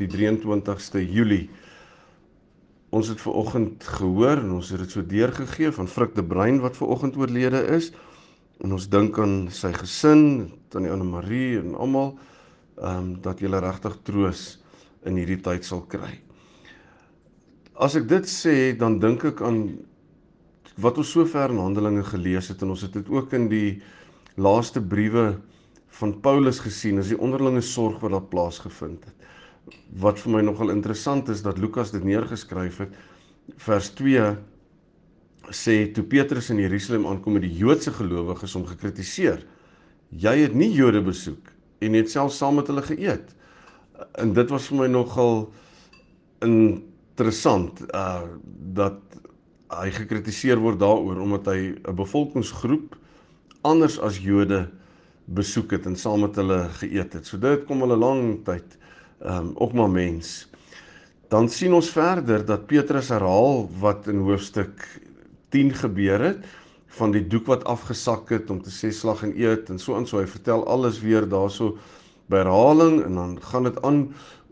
die 0.00 0.08
23ste 0.10 1.02
Julie. 1.02 1.46
Ons 2.94 3.10
het 3.12 3.20
ver 3.20 3.38
oggend 3.40 3.84
gehoor 3.98 4.42
en 4.42 4.56
ons 4.58 4.70
het 4.72 4.82
dit 4.84 4.92
so 4.92 5.04
deurgegee 5.04 5.72
van 5.74 5.88
Frik 5.90 6.14
de 6.16 6.24
Bruin 6.24 6.60
wat 6.64 6.76
ver 6.78 6.92
oggend 6.92 7.16
oorlede 7.16 7.64
is. 7.76 7.90
En 8.64 8.72
ons 8.72 8.88
dink 8.88 9.18
aan 9.20 9.48
sy 9.52 9.72
gesin, 9.76 10.52
tannie 10.72 10.92
Anne 10.92 11.04
Marie 11.08 11.58
en 11.60 11.74
almal, 11.74 12.14
ehm 12.76 13.02
um, 13.02 13.10
dat 13.24 13.40
julle 13.40 13.60
regtig 13.60 13.98
troos 14.04 14.46
in 15.08 15.16
hierdie 15.16 15.40
tyd 15.40 15.64
sal 15.64 15.82
kry. 15.88 16.14
As 17.76 17.96
ek 17.96 18.08
dit 18.08 18.28
sê, 18.28 18.72
dan 18.76 18.98
dink 19.00 19.24
ek 19.28 19.42
aan 19.44 19.60
wat 20.80 20.98
ons 21.00 21.12
sover 21.12 21.52
in 21.52 21.60
Handelinge 21.60 22.04
gelees 22.04 22.50
het 22.52 22.62
en 22.64 22.74
ons 22.74 22.84
het 22.84 22.92
dit 22.96 23.08
ook 23.12 23.32
in 23.36 23.48
die 23.52 23.78
laaste 24.36 24.80
briewe 24.80 25.38
van 26.00 26.12
Paulus 26.20 26.60
gesien 26.60 27.00
as 27.00 27.12
die 27.12 27.20
onderlinge 27.20 27.62
sorg 27.64 28.02
wat 28.02 28.12
daar 28.12 28.28
plaasgevind 28.32 29.04
het. 29.08 29.16
Wat 29.98 30.20
vir 30.22 30.36
my 30.36 30.42
nogal 30.46 30.70
interessant 30.70 31.28
is 31.32 31.42
dat 31.42 31.58
Lukas 31.58 31.90
dit 31.90 32.04
neergeskryf 32.06 32.78
het 32.84 32.94
vers 33.62 33.88
2 33.98 34.26
sê 35.54 35.76
toe 35.94 36.04
Petrus 36.06 36.50
in 36.50 36.60
Jerusalem 36.62 37.06
aankom 37.06 37.36
met 37.38 37.44
die 37.46 37.54
Joodse 37.54 37.92
gelowiges 37.94 38.54
om 38.58 38.66
gekritiseer. 38.66 39.44
Jy 40.10 40.34
het 40.44 40.54
nie 40.54 40.72
Jode 40.74 41.02
besoek 41.06 41.50
en 41.82 41.98
het 41.98 42.10
self 42.10 42.34
saam 42.34 42.58
met 42.60 42.70
hulle 42.70 42.82
geëet. 42.82 43.34
En 44.22 44.32
dit 44.34 44.54
was 44.54 44.66
vir 44.70 44.80
my 44.84 44.88
nogal 44.90 45.48
interessant 46.46 47.82
uh 47.90 48.22
dat 48.76 49.02
hy 49.72 49.90
gekritiseer 49.90 50.60
word 50.62 50.78
daaroor 50.78 51.18
omdat 51.24 51.48
hy 51.50 51.74
'n 51.74 51.96
bevolkingsgroep 51.96 52.94
anders 53.66 53.98
as 53.98 54.22
Jode 54.22 54.68
besoek 55.26 55.72
het 55.74 55.86
en 55.86 55.96
saam 55.96 56.20
met 56.22 56.36
hulle 56.36 56.68
geëet 56.78 57.18
het. 57.18 57.26
So 57.26 57.38
dit 57.38 57.64
kom 57.66 57.82
hulle 57.82 57.96
lang 57.98 58.44
tyd 58.46 58.62
ehm 58.62 58.84
um, 59.24 59.52
ook 59.54 59.72
maar 59.72 59.90
mens. 59.90 60.48
Dan 61.28 61.48
sien 61.48 61.74
ons 61.74 61.90
verder 61.90 62.44
dat 62.46 62.66
Petrus 62.66 63.08
herhaal 63.08 63.66
wat 63.80 64.06
in 64.06 64.22
hoofstuk 64.22 64.84
10 65.48 65.74
gebeur 65.74 66.22
het 66.22 66.46
van 66.96 67.12
die 67.12 67.26
doek 67.26 67.46
wat 67.50 67.64
afgesak 67.64 68.30
het 68.32 68.50
om 68.50 68.62
te 68.62 68.72
sê 68.72 68.92
slag 68.94 69.24
en 69.26 69.34
eet 69.36 69.70
en 69.70 69.78
so 69.78 69.96
aan 69.96 70.06
so. 70.06 70.20
Hy 70.20 70.28
vertel 70.30 70.64
alles 70.70 71.00
weer 71.02 71.26
daarso 71.28 71.76
by 72.30 72.40
herhaling 72.44 73.02
en 73.04 73.18
dan 73.18 73.34
gaan 73.42 73.68
dit 73.68 73.82
aan 73.82 74.00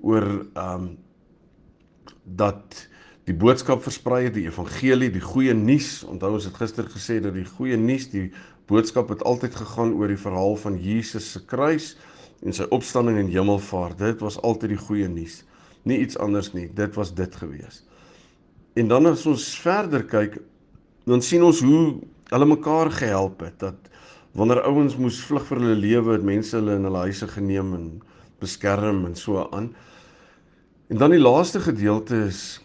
oor 0.02 0.26
ehm 0.26 0.74
um, 0.74 0.92
dat 2.24 2.86
die 3.28 3.34
boodskap 3.36 3.82
versprei 3.84 4.22
het 4.26 4.34
die 4.36 4.46
evangelie 4.48 5.10
die 5.12 5.20
goeie 5.20 5.52
nuus. 5.54 6.04
Onthou 6.08 6.34
ons 6.38 6.46
het 6.48 6.56
gister 6.56 6.86
gesê 6.88 7.18
dat 7.20 7.36
die 7.36 7.44
goeie 7.44 7.76
nuus 7.76 8.08
die 8.12 8.30
boodskap 8.68 9.10
het 9.12 9.24
altyd 9.28 9.56
gegaan 9.60 9.92
oor 9.98 10.08
die 10.08 10.20
verhaal 10.20 10.56
van 10.56 10.78
Jesus 10.80 11.30
se 11.34 11.42
kruis 11.44 11.94
en 12.44 12.52
sy 12.52 12.66
opstanding 12.74 13.18
en 13.18 13.30
hemelvaart. 13.32 13.98
Dit 13.98 14.22
was 14.24 14.36
altyd 14.44 14.74
die 14.74 14.80
goeie 14.80 15.08
nuus. 15.08 15.42
Nie 15.88 15.98
iets 16.04 16.18
anders 16.20 16.52
nie. 16.52 16.68
Dit 16.76 16.96
was 16.98 17.14
dit 17.16 17.36
gewees. 17.40 17.82
En 18.74 18.88
dan 18.90 19.06
as 19.06 19.24
ons 19.30 19.46
verder 19.62 20.05
kyk, 20.05 20.38
dan 21.08 21.22
sien 21.22 21.44
ons 21.44 21.60
hoe 21.64 22.00
hulle 22.33 22.48
mekaar 22.48 22.90
gehelp 22.92 23.44
het 23.44 23.58
dat 23.62 23.90
wanneer 24.34 24.64
ouens 24.66 24.96
moes 24.98 25.20
vlug 25.28 25.44
vir 25.46 25.60
hulle 25.60 25.77
lewe, 25.78 26.16
het 26.16 26.24
mense 26.27 26.56
hulle 26.56 26.74
in 26.78 26.88
hulle 26.88 27.04
huise 27.06 27.28
geneem 27.30 27.74
en 27.77 27.84
beskerm 28.42 29.04
en 29.06 29.14
so 29.16 29.44
aan. 29.54 29.70
En 30.90 31.00
dan 31.00 31.14
die 31.14 31.22
laaste 31.22 31.62
gedeelte 31.62 32.24
is 32.27 32.60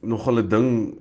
nog 0.00 0.26
'n 0.30 0.48
ding 0.48 0.98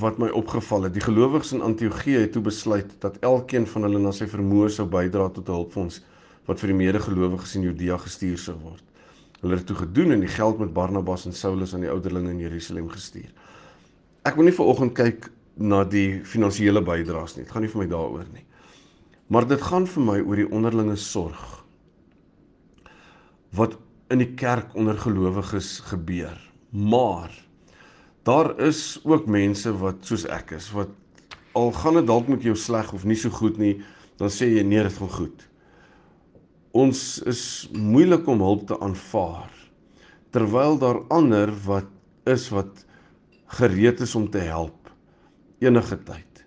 wat 0.00 0.18
my 0.18 0.28
opgeval 0.28 0.82
het. 0.82 0.92
Die 0.92 1.04
gelowiges 1.04 1.52
in 1.52 1.62
Antiochië 1.62 2.18
het 2.18 2.32
toe 2.32 2.42
besluit 2.42 2.90
dat 3.00 3.16
elkeen 3.20 3.66
van 3.66 3.82
hulle 3.82 3.98
na 3.98 4.12
sy 4.12 4.26
vermoë 4.26 4.68
sou 4.68 4.86
bydra 4.86 5.28
tot 5.28 5.48
'n 5.48 5.52
hulpfonds 5.52 6.02
wat 6.48 6.62
vir 6.62 6.72
die 6.72 6.78
medegelowiges 6.80 7.54
in 7.58 7.66
Judea 7.68 7.98
gestuur 8.00 8.38
sou 8.40 8.56
word. 8.62 8.84
Hulle 9.42 9.58
het 9.60 9.68
dit 9.68 9.78
gedoen 9.78 10.16
en 10.16 10.24
die 10.24 10.32
geld 10.32 10.58
met 10.58 10.72
Barnabas 10.74 11.26
en 11.28 11.36
Saulus 11.36 11.74
aan 11.76 11.84
die 11.84 11.92
ouderlinge 11.92 12.32
in 12.32 12.40
Jerusalem 12.42 12.88
gestuur. 12.90 13.28
Ek 14.26 14.38
wil 14.38 14.48
nie 14.48 14.56
vir 14.56 14.70
oggend 14.72 14.96
kyk 14.98 15.28
na 15.58 15.84
die 15.86 16.20
finansiële 16.26 16.82
bydraes 16.86 17.36
nie. 17.36 17.44
Dit 17.44 17.52
gaan 17.54 17.66
nie 17.66 17.70
vir 17.70 17.84
my 17.84 17.88
daaroor 17.92 18.26
nie. 18.32 18.44
Maar 19.28 19.46
dit 19.50 19.62
gaan 19.62 19.86
vir 19.86 20.06
my 20.08 20.18
oor 20.24 20.40
die 20.40 20.50
onderlinge 20.50 20.96
sorg 20.98 21.44
wat 23.56 23.78
in 24.12 24.20
die 24.20 24.32
kerk 24.36 24.74
onder 24.76 24.98
gelowiges 25.00 25.78
gebeur. 25.88 26.36
Maar 26.72 27.32
daar 28.28 28.52
is 28.60 29.00
ook 29.04 29.28
mense 29.28 29.72
wat 29.80 30.04
soos 30.04 30.26
ek 30.28 30.56
is 30.58 30.68
wat 30.76 30.92
al 31.56 31.72
gaan 31.72 32.00
dit 32.00 32.08
dalk 32.08 32.28
met 32.28 32.44
jou 32.44 32.56
sleg 32.56 32.92
of 32.92 33.06
nie 33.08 33.16
so 33.16 33.32
goed 33.32 33.56
nie, 33.60 33.78
dan 34.20 34.30
sê 34.32 34.50
jy 34.52 34.64
nee, 34.66 34.82
dit 34.84 34.98
gaan 35.00 35.10
goed. 35.10 35.47
Ons 36.78 37.18
is 37.26 37.42
moeilik 37.74 38.26
om 38.30 38.42
hulp 38.44 38.66
te 38.68 38.76
aanvaar 38.84 39.50
terwyl 40.34 40.76
daar 40.78 41.00
ander 41.14 41.50
wat 41.64 41.88
is 42.28 42.50
wat 42.52 42.84
gereed 43.58 44.02
is 44.04 44.12
om 44.18 44.26
te 44.30 44.42
help 44.44 44.90
enige 45.64 45.96
tyd. 46.06 46.42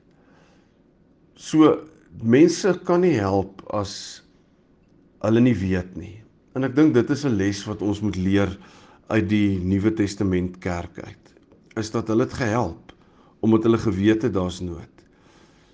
So 1.35 1.73
mense 2.21 2.75
kan 2.85 3.01
nie 3.01 3.17
help 3.17 3.63
as 3.73 4.21
hulle 5.25 5.41
nie 5.41 5.55
weet 5.57 5.95
nie. 5.97 6.19
En 6.55 6.67
ek 6.67 6.75
dink 6.77 6.93
dit 6.93 7.09
is 7.09 7.25
'n 7.25 7.35
les 7.35 7.63
wat 7.65 7.81
ons 7.81 8.01
moet 8.01 8.15
leer 8.15 8.51
uit 9.09 9.27
die 9.29 9.59
Nuwe 9.59 9.91
Testament 9.91 10.59
kerk 10.59 10.99
uit 10.99 11.17
is 11.79 11.91
dat 11.91 12.07
hulle 12.07 12.27
het 12.27 12.33
gehelp 12.33 12.93
omdat 13.41 13.63
hulle 13.63 13.77
geweet 13.77 14.21
het 14.21 14.33
daar's 14.33 14.61
nood. 14.61 14.91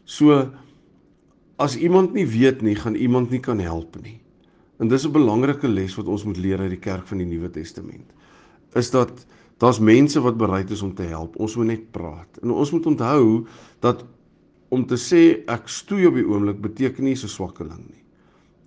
So 0.05 0.53
as 1.57 1.75
iemand 1.75 2.13
nie 2.13 2.25
weet 2.25 2.61
nie, 2.61 2.75
gaan 2.75 2.95
iemand 2.95 3.29
nie 3.29 3.39
kan 3.39 3.59
help 3.59 3.97
nie. 4.01 4.21
En 4.77 4.87
dis 4.87 5.05
'n 5.05 5.11
belangrike 5.11 5.67
les 5.67 5.95
wat 5.95 6.07
ons 6.07 6.23
moet 6.23 6.37
leer 6.37 6.59
uit 6.59 6.69
die 6.69 6.79
kerk 6.79 7.07
van 7.07 7.17
die 7.17 7.25
Nuwe 7.25 7.49
Testament. 7.49 8.13
Is 8.73 8.91
dat 8.91 9.25
daar's 9.57 9.79
mense 9.79 10.21
wat 10.21 10.37
bereid 10.37 10.69
is 10.69 10.81
om 10.81 10.93
te 10.93 11.03
help. 11.03 11.35
Ons 11.35 11.55
moet 11.55 11.65
net 11.65 11.91
praat. 11.91 12.37
En 12.41 12.51
ons 12.51 12.71
moet 12.71 12.85
onthou 12.85 13.45
dat 13.79 14.05
om 14.69 14.85
te 14.85 14.97
sê 14.99 15.43
ek 15.47 15.67
stoei 15.67 16.05
op 16.07 16.13
die 16.13 16.27
oomblik 16.27 16.61
beteken 16.61 17.03
nie 17.03 17.15
so 17.15 17.27
swakkeling 17.27 17.85
nie. 17.87 18.03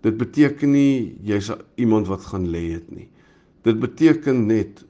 Dit 0.00 0.16
beteken 0.16 0.72
nie 0.72 1.16
jy's 1.22 1.50
iemand 1.76 2.08
wat 2.08 2.24
gaan 2.24 2.48
lê 2.48 2.72
het 2.72 2.90
nie. 2.90 3.08
Dit 3.62 3.80
beteken 3.80 4.46
net 4.46 4.84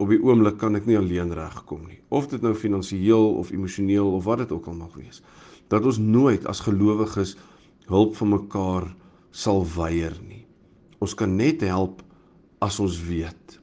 op 0.00 0.08
die 0.08 0.20
oomblik 0.20 0.58
kan 0.60 0.76
ek 0.76 0.86
nie 0.88 0.98
alleen 0.98 1.32
regkom 1.36 1.86
nie. 1.88 2.00
Of 2.08 2.28
dit 2.32 2.42
nou 2.44 2.54
finansiëel 2.56 3.34
of 3.40 3.52
emosioneel 3.52 4.12
of 4.16 4.24
wat 4.28 4.44
dit 4.44 4.52
ook 4.52 4.68
al 4.68 4.74
mag 4.74 4.94
wees. 5.00 5.22
Dat 5.72 5.84
ons 5.84 5.98
nooit 5.98 6.46
as 6.46 6.60
gelowiges 6.60 7.36
hulp 7.88 8.16
van 8.16 8.34
mekaar 8.36 8.90
sal 9.30 9.64
weier 9.76 10.16
nie. 10.28 10.39
Ons 11.00 11.16
kan 11.16 11.32
net 11.36 11.64
help 11.64 12.02
as 12.60 12.78
ons 12.82 12.98
weet. 13.02 13.58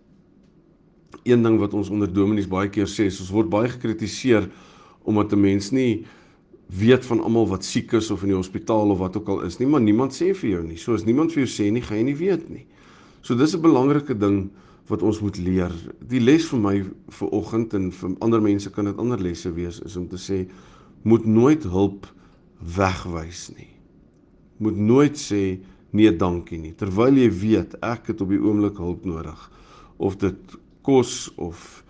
Een 1.27 1.43
ding 1.45 1.57
wat 1.61 1.75
ons 1.77 1.91
onder 1.93 2.09
dominees 2.09 2.49
baie 2.49 2.69
keer 2.73 2.89
sê, 2.89 3.07
is 3.11 3.21
ons 3.21 3.33
word 3.33 3.51
baie 3.53 3.69
gekritiseer 3.69 4.49
omdat 5.07 5.33
'n 5.33 5.41
mens 5.41 5.71
nie 5.71 6.05
weet 6.67 7.05
van 7.05 7.21
almal 7.23 7.47
wat 7.47 7.63
siek 7.63 7.93
is 7.93 8.11
of 8.11 8.23
in 8.23 8.33
die 8.33 8.37
hospitaal 8.37 8.91
of 8.91 8.99
wat 8.99 9.17
ook 9.17 9.29
al 9.29 9.41
is 9.47 9.57
nie, 9.59 9.67
maar 9.67 9.81
niemand 9.81 10.11
sê 10.11 10.33
vir 10.35 10.49
jou 10.49 10.63
nie. 10.63 10.77
So 10.77 10.93
as 10.93 11.05
niemand 11.05 11.31
vir 11.31 11.45
jou 11.45 11.51
sê 11.51 11.71
nie, 11.71 11.81
gaan 11.81 11.97
jy 11.97 12.03
nie 12.03 12.15
weet 12.15 12.49
nie. 12.49 12.65
So 13.21 13.35
dis 13.35 13.55
'n 13.55 13.61
belangrike 13.61 14.17
ding 14.17 14.49
wat 14.87 15.01
ons 15.01 15.19
moet 15.19 15.37
leer. 15.37 15.71
Die 15.99 16.19
les 16.19 16.45
vir 16.45 16.59
my 16.59 16.83
vir 17.09 17.29
oggend 17.29 17.73
en 17.73 17.91
vir 17.91 18.15
ander 18.19 18.41
mense 18.41 18.69
kan 18.69 18.85
dit 18.85 18.97
ander 18.97 19.19
lesse 19.19 19.51
wees 19.53 19.79
is 19.79 19.95
om 19.95 20.07
te 20.07 20.17
sê 20.17 20.47
moet 21.03 21.25
nooit 21.25 21.63
hulp 21.63 22.07
wegwys 22.59 23.51
nie. 23.57 23.69
Moet 24.57 24.77
nooit 24.77 25.17
sê 25.17 25.59
nee 25.91 26.15
dankie 26.15 26.59
nie 26.59 26.75
terwyl 26.75 27.15
jy 27.17 27.29
weet 27.31 27.77
ek 27.81 28.07
het 28.11 28.21
op 28.21 28.29
die 28.29 28.41
oomblik 28.41 28.77
hulp 28.77 29.05
nodig 29.05 29.51
of 29.97 30.17
dit 30.17 30.57
kos 30.81 31.31
of 31.35 31.83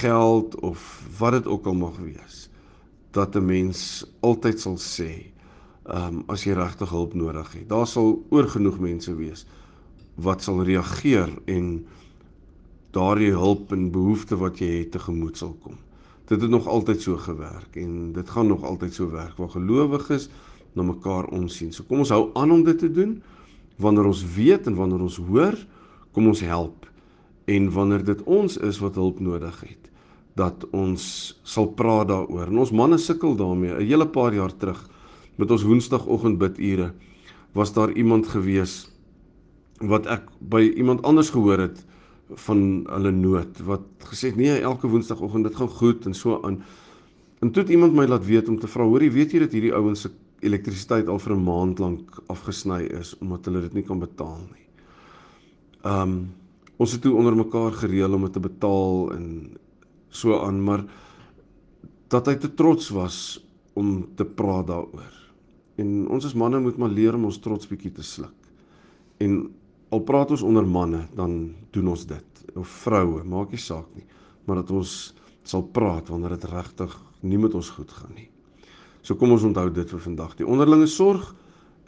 geld 0.00 0.54
of 0.60 1.02
wat 1.18 1.32
dit 1.32 1.46
ook 1.46 1.66
al 1.66 1.74
mag 1.74 1.98
wees 1.98 2.50
dat 3.10 3.34
'n 3.34 3.44
mens 3.44 4.06
altyd 4.20 4.60
sal 4.60 4.78
sê 4.78 5.32
ehm 5.90 6.14
um, 6.14 6.22
as 6.26 6.44
jy 6.44 6.52
regtig 6.54 6.90
hulp 6.90 7.14
nodig 7.14 7.52
het. 7.52 7.68
Daar 7.68 7.86
sal 7.86 8.20
oorgenoeg 8.30 8.78
mense 8.78 9.14
wees 9.16 9.46
wat 10.14 10.42
sal 10.42 10.62
reageer 10.62 11.32
en 11.46 11.86
daardie 12.90 13.32
hulp 13.32 13.72
en 13.72 13.90
behoefte 13.90 14.36
wat 14.36 14.58
jy 14.58 14.68
het 14.82 14.92
tegemoet 14.92 15.36
sal 15.36 15.56
kom. 15.62 15.78
Dit 16.30 16.40
het 16.40 16.50
nog 16.50 16.66
altyd 16.66 17.02
so 17.02 17.16
gewerk 17.16 17.76
en 17.76 18.12
dit 18.12 18.30
gaan 18.30 18.46
nog 18.46 18.62
altyd 18.62 18.94
so 18.94 19.10
werk 19.10 19.36
waar 19.36 19.50
gelowiges 19.50 20.28
na 20.74 20.82
mekaar 20.86 21.28
omsien. 21.34 21.72
So 21.72 21.84
kom 21.88 22.04
ons 22.04 22.12
hou 22.14 22.30
aan 22.38 22.52
om 22.54 22.64
dit 22.64 22.78
te 22.78 22.90
doen. 22.90 23.18
Wanneer 23.80 24.10
ons 24.10 24.24
weet 24.36 24.66
en 24.66 24.76
wanneer 24.78 25.02
ons 25.02 25.16
hoor, 25.30 25.56
kom 26.12 26.26
ons 26.30 26.40
help 26.40 26.86
en 27.50 27.70
wanneer 27.74 28.04
dit 28.04 28.22
ons 28.30 28.56
is 28.56 28.78
wat 28.78 28.98
hulp 29.00 29.20
nodig 29.20 29.60
het 29.66 29.88
dat 30.38 30.64
ons 30.76 31.02
sal 31.42 31.66
praat 31.76 32.08
daaroor. 32.08 32.48
En 32.48 32.62
ons 32.62 32.72
manne 32.72 32.98
sukkel 32.98 33.34
daarmee. 33.36 33.74
'n 33.74 33.86
Hele 33.86 34.06
paar 34.06 34.34
jaar 34.34 34.52
terug 34.56 34.88
met 35.36 35.50
ons 35.50 35.62
woensdagoggend 35.62 36.38
bidure 36.38 36.92
was 37.52 37.72
daar 37.72 37.92
iemand 37.92 38.28
gewees 38.28 38.90
wat 39.80 40.06
ek 40.06 40.28
by 40.38 40.72
iemand 40.76 41.02
anders 41.02 41.30
gehoor 41.30 41.58
het 41.58 41.84
van 42.46 42.86
hulle 42.86 43.10
nood 43.10 43.58
wat 43.66 43.82
gesê 43.98 44.30
het 44.30 44.36
nee 44.36 44.60
elke 44.60 44.86
woensdagoggend 44.86 45.44
dit 45.48 45.56
gaan 45.56 45.68
goed 45.68 46.06
en 46.06 46.14
so 46.14 46.40
aan. 46.42 46.62
En 47.40 47.50
toe 47.50 47.62
het 47.62 47.72
iemand 47.72 47.94
my 47.94 48.04
laat 48.06 48.26
weet 48.26 48.48
om 48.48 48.58
te 48.58 48.68
vra, 48.68 48.84
hoorie, 48.84 49.10
weet 49.10 49.32
jy 49.32 49.38
dat 49.38 49.52
hierdie 49.52 49.74
ouens 49.74 50.00
se 50.00 50.10
elektrisiteit 50.40 51.08
al 51.08 51.18
vir 51.18 51.34
'n 51.36 51.44
maand 51.44 51.78
lank 51.78 52.22
afgesny 52.28 52.82
is 53.00 53.14
omdat 53.20 53.44
hulle 53.44 53.60
dit 53.60 53.74
nie 53.74 53.82
kan 53.82 53.98
betaal 53.98 54.40
nie. 54.52 54.68
Um 55.84 56.32
ons 56.80 56.92
het 56.92 57.02
toe 57.02 57.16
onder 57.16 57.36
mekaar 57.36 57.72
gereël 57.72 58.14
om 58.14 58.22
dit 58.22 58.32
te 58.32 58.40
betaal 58.40 59.12
en 59.12 59.56
so 60.08 60.40
aan, 60.40 60.62
maar 60.64 60.84
dat 62.08 62.26
hy 62.26 62.34
te 62.34 62.54
trots 62.54 62.88
was 62.88 63.44
om 63.74 64.08
te 64.16 64.24
praat 64.24 64.66
daaroor. 64.66 65.12
En 65.76 66.08
ons 66.08 66.24
as 66.24 66.34
manne 66.34 66.60
moet 66.60 66.76
maar 66.76 66.88
leer 66.88 67.14
om 67.14 67.28
ons 67.28 67.38
trots 67.38 67.68
bietjie 67.68 67.92
te 67.92 68.02
sluk. 68.02 68.34
En 69.18 69.52
al 69.90 70.02
praat 70.06 70.30
ons 70.30 70.42
onder 70.42 70.66
manne, 70.66 71.04
dan 71.14 71.54
doen 71.70 71.92
ons 71.92 72.06
dit. 72.06 72.42
Of 72.56 72.68
vroue, 72.68 73.22
maak 73.24 73.50
nie 73.50 73.62
saak 73.62 73.86
nie, 73.94 74.06
maar 74.46 74.62
dat 74.62 74.70
ons 74.74 75.14
sal 75.46 75.62
praat 75.62 76.08
wanneer 76.08 76.36
dit 76.36 76.50
regtig 76.50 76.96
nie 77.20 77.38
met 77.38 77.54
ons 77.54 77.70
goed 77.76 77.90
gaan 77.92 78.14
nie. 78.16 78.28
So 79.10 79.16
kom 79.18 79.32
ons 79.34 79.42
onthou 79.42 79.66
dit 79.74 79.90
vir 79.90 79.98
vandag. 80.04 80.36
Die 80.38 80.46
onderlinge 80.46 80.86
sorg 80.86 81.32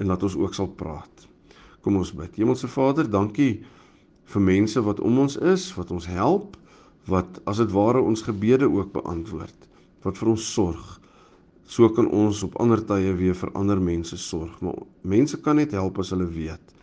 en 0.03 0.09
laat 0.11 0.25
ons 0.27 0.35
ook 0.35 0.57
sal 0.59 0.67
praat. 0.75 1.29
Kom 1.87 1.95
ons 2.01 2.11
bid. 2.19 2.35
Hemelse 2.35 2.67
Vader, 2.67 3.07
dankie 3.07 3.61
vir 4.33 4.43
mense 4.43 4.81
wat 4.83 4.99
om 4.99 5.21
ons 5.23 5.37
is, 5.39 5.69
wat 5.77 5.93
ons 5.95 6.09
help, 6.11 6.57
wat 7.07 7.37
as 7.47 7.61
dit 7.63 7.71
ware 7.71 8.01
ons 8.03 8.25
gebede 8.27 8.67
ook 8.67 8.91
beantwoord, 8.97 9.69
wat 10.03 10.19
vir 10.19 10.31
ons 10.33 10.47
sorg. 10.51 10.89
So 11.63 11.93
kan 11.95 12.09
ons 12.11 12.41
op 12.43 12.57
ander 12.59 12.83
tye 12.89 13.13
weer 13.21 13.39
vir 13.39 13.53
ander 13.55 13.79
mense 13.79 14.19
sorg, 14.19 14.57
maar 14.59 14.81
mense 15.07 15.39
kan 15.45 15.61
net 15.63 15.77
help 15.79 16.01
as 16.03 16.11
hulle 16.11 16.27
weet. 16.27 16.75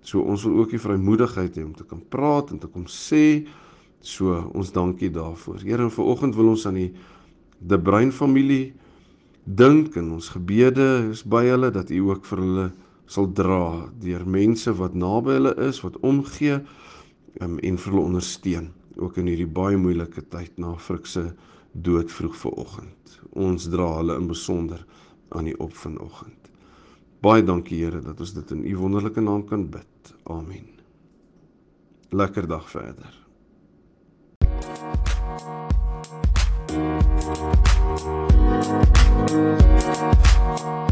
So 0.00 0.24
ons 0.24 0.46
wil 0.48 0.62
ook 0.62 0.72
die 0.72 0.80
vrymoedigheid 0.80 1.58
hê 1.60 1.66
om 1.66 1.74
te 1.76 1.84
kan 1.84 2.00
praat 2.00 2.54
en 2.56 2.62
te 2.62 2.72
kom 2.72 2.88
sê 2.88 3.44
so 4.00 4.32
ons 4.56 4.72
dankie 4.72 5.12
daarvoor. 5.12 5.60
Here, 5.60 5.90
vanoggend 5.92 6.40
wil 6.40 6.54
ons 6.54 6.64
aan 6.72 6.80
die 6.80 6.88
De 7.60 7.76
Bruin 7.80 8.10
familie 8.12 8.72
dink 9.44 9.96
en 9.96 10.12
ons 10.16 10.28
gebede 10.32 11.10
is 11.10 11.22
by 11.28 11.44
hulle 11.46 11.70
dat 11.70 11.90
U 11.92 12.00
ook 12.10 12.24
vir 12.24 12.40
hulle 12.40 12.68
sal 13.06 13.28
dra 13.36 13.90
deur 14.00 14.24
mense 14.24 14.72
wat 14.78 14.94
naby 14.96 15.36
hulle 15.36 15.52
is, 15.66 15.82
wat 15.84 15.98
omgee 16.00 16.60
um, 17.40 17.58
en 17.58 17.76
vir 17.76 17.92
hulle 17.92 18.06
ondersteun 18.08 18.70
ook 18.96 19.18
in 19.20 19.28
hierdie 19.28 19.50
baie 19.50 19.76
moeilike 19.76 20.22
tyd 20.32 20.56
na 20.62 20.74
Frik 20.78 21.06
se 21.10 21.26
dood 21.72 22.12
vroeg 22.12 22.36
vanoggend. 22.38 23.18
Ons 23.34 23.66
dra 23.68 23.88
hulle 23.98 24.16
in 24.20 24.30
besonder 24.30 24.84
aan 25.34 25.50
die 25.50 25.56
op 25.60 25.74
vanoggend. 25.76 26.50
Baie 27.24 27.42
dankie 27.44 27.82
Here 27.82 28.00
dat 28.04 28.20
ons 28.20 28.34
dit 28.36 28.54
in 28.54 28.64
U 28.70 28.76
wonderlike 28.84 29.20
naam 29.20 29.44
kan 29.48 29.66
bid. 29.68 30.14
Amen. 30.30 30.70
Lekker 32.14 32.46
dag 32.46 32.70
verder. 32.70 33.20
Thank 38.64 38.88
you. 38.88 38.93
Thank 39.16 40.64
you. 40.64 40.83